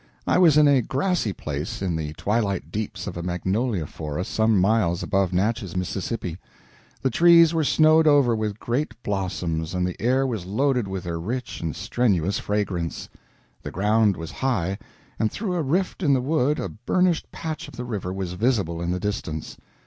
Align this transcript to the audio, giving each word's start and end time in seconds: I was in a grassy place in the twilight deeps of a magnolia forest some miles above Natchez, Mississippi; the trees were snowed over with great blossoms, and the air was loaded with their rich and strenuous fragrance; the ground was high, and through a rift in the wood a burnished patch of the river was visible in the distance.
I 0.25 0.39
was 0.39 0.57
in 0.57 0.67
a 0.67 0.81
grassy 0.81 1.31
place 1.31 1.79
in 1.79 1.95
the 1.95 2.13
twilight 2.13 2.71
deeps 2.71 3.05
of 3.05 3.17
a 3.17 3.21
magnolia 3.21 3.85
forest 3.85 4.31
some 4.33 4.59
miles 4.59 5.03
above 5.03 5.31
Natchez, 5.31 5.77
Mississippi; 5.77 6.39
the 7.03 7.11
trees 7.11 7.53
were 7.53 7.63
snowed 7.63 8.07
over 8.07 8.35
with 8.35 8.59
great 8.59 8.95
blossoms, 9.03 9.75
and 9.75 9.85
the 9.85 9.95
air 10.01 10.25
was 10.25 10.47
loaded 10.47 10.87
with 10.87 11.03
their 11.03 11.19
rich 11.19 11.61
and 11.61 11.75
strenuous 11.75 12.39
fragrance; 12.39 13.09
the 13.61 13.69
ground 13.69 14.17
was 14.17 14.31
high, 14.31 14.79
and 15.19 15.31
through 15.31 15.53
a 15.53 15.61
rift 15.61 16.01
in 16.01 16.13
the 16.15 16.19
wood 16.21 16.59
a 16.59 16.67
burnished 16.67 17.31
patch 17.31 17.67
of 17.67 17.75
the 17.75 17.85
river 17.85 18.11
was 18.11 18.33
visible 18.33 18.81
in 18.81 18.89
the 18.89 18.99
distance. 18.99 19.55